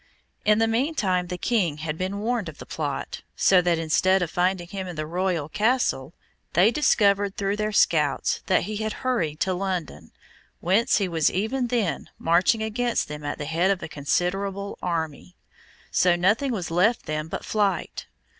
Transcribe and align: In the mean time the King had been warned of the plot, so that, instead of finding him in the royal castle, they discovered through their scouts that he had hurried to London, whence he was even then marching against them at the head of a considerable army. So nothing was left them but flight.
In 0.45 0.57
the 0.57 0.67
mean 0.67 0.95
time 0.95 1.27
the 1.27 1.37
King 1.37 1.77
had 1.77 1.95
been 1.95 2.21
warned 2.21 2.49
of 2.49 2.57
the 2.57 2.65
plot, 2.65 3.21
so 3.35 3.61
that, 3.61 3.77
instead 3.77 4.23
of 4.23 4.31
finding 4.31 4.67
him 4.67 4.87
in 4.87 4.95
the 4.95 5.05
royal 5.05 5.47
castle, 5.47 6.15
they 6.53 6.71
discovered 6.71 7.37
through 7.37 7.57
their 7.57 7.71
scouts 7.71 8.41
that 8.47 8.63
he 8.63 8.77
had 8.77 8.93
hurried 9.05 9.39
to 9.41 9.53
London, 9.53 10.11
whence 10.59 10.97
he 10.97 11.07
was 11.07 11.29
even 11.29 11.67
then 11.67 12.09
marching 12.17 12.63
against 12.63 13.07
them 13.09 13.23
at 13.23 13.37
the 13.37 13.45
head 13.45 13.69
of 13.69 13.83
a 13.83 13.87
considerable 13.87 14.75
army. 14.81 15.35
So 15.91 16.15
nothing 16.15 16.51
was 16.51 16.71
left 16.71 17.05
them 17.05 17.27
but 17.27 17.45
flight. 17.45 18.07